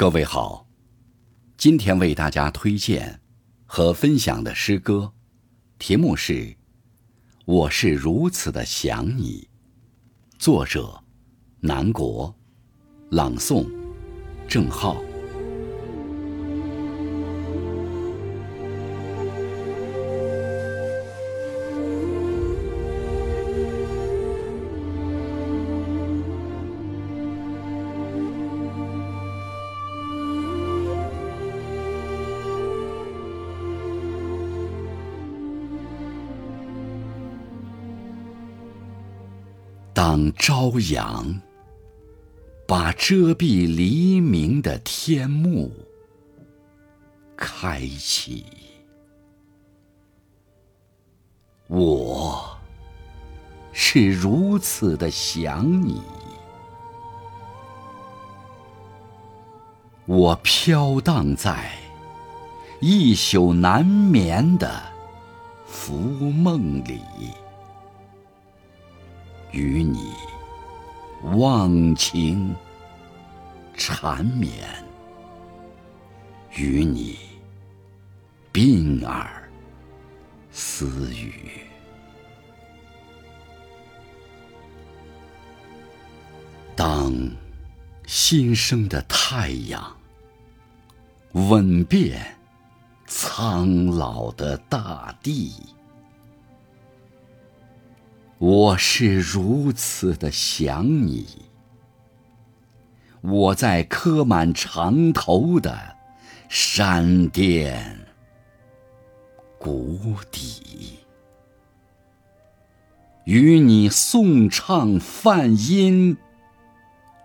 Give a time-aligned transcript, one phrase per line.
[0.00, 0.66] 各位好，
[1.58, 3.20] 今天为大家推荐
[3.66, 5.12] 和分享的诗歌，
[5.78, 6.32] 题目是
[7.44, 9.46] 《我是如此的想你》，
[10.42, 11.04] 作者
[11.60, 12.34] 南国，
[13.10, 13.70] 朗诵
[14.48, 14.96] 郑浩。
[40.02, 41.42] 当朝阳
[42.66, 45.70] 把遮蔽黎明的天幕
[47.36, 48.46] 开启，
[51.66, 52.58] 我
[53.74, 56.00] 是如此的想你。
[60.06, 61.72] 我飘荡在
[62.80, 64.82] 一宿难眠的
[65.66, 67.02] 浮梦里。
[69.52, 70.12] 与你
[71.34, 72.54] 忘情
[73.74, 74.52] 缠绵，
[76.54, 77.18] 与你
[78.52, 79.50] 鬓耳
[80.50, 81.62] 私语。
[86.76, 87.12] 当
[88.06, 89.96] 新生的太阳
[91.32, 92.36] 吻遍
[93.06, 95.52] 苍老的大地。
[98.40, 101.26] 我是如此的想你，
[103.20, 105.94] 我在刻满长头的
[106.48, 107.98] 山巅
[109.58, 111.00] 谷底，
[113.24, 116.16] 与你颂唱梵音，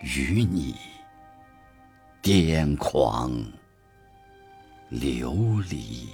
[0.00, 0.74] 与你
[2.20, 3.30] 癫狂
[4.88, 5.32] 流
[5.70, 6.08] 离。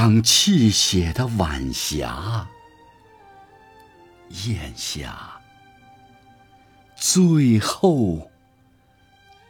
[0.00, 2.46] 当泣血的晚霞
[4.44, 5.40] 咽下
[6.94, 8.30] 最后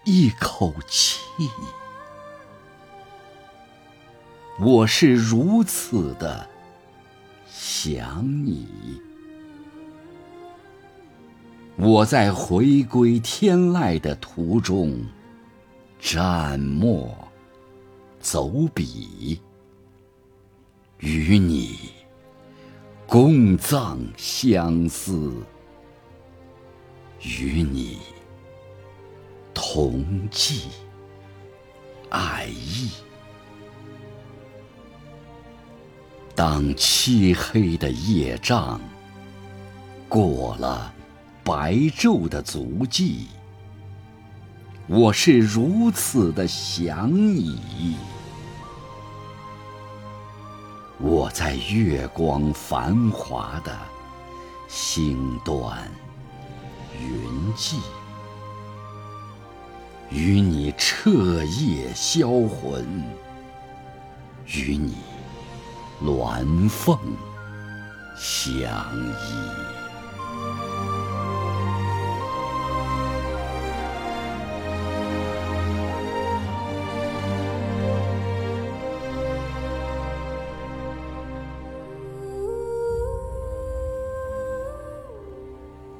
[0.06, 1.20] 一口气，
[4.58, 6.48] 我是如此的
[7.47, 8.66] 想你。
[11.76, 14.98] 我在回归天籁的途中，
[16.00, 17.14] 蘸墨
[18.19, 19.38] 走笔。
[21.00, 21.78] 与你
[23.06, 25.32] 共葬相思，
[27.22, 27.98] 与你
[29.54, 30.62] 同寄
[32.10, 32.91] 爱意。
[36.34, 38.81] 当漆黑的夜障
[40.08, 40.92] 过了
[41.44, 43.28] 白昼的足迹，
[44.88, 47.97] 我是如此的想你。
[51.00, 53.78] 我在月光繁华的
[54.66, 55.88] 星端
[57.00, 57.78] 云际，
[60.10, 62.84] 与你彻夜销魂，
[64.47, 64.97] 与你
[66.03, 66.98] 鸾凤
[68.16, 68.69] 相
[69.06, 69.88] 依。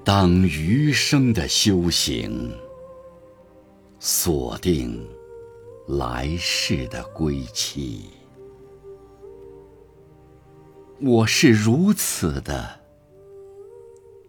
[0.08, 2.50] 当余生的修行
[4.00, 5.06] 锁定
[5.86, 8.04] 来世的归期，
[10.98, 12.80] 我是如此的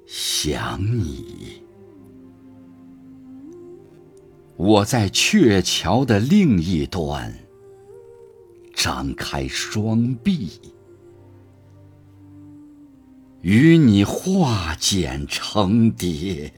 [0.05, 1.63] 想你。
[4.57, 7.33] 我在鹊桥的另一端
[8.75, 10.59] 张开双臂。
[13.41, 16.51] 与你化茧成蝶，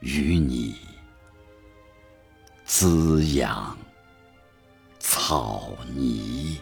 [0.00, 0.74] 与你
[2.64, 3.76] 滋养
[4.98, 6.58] 草泥。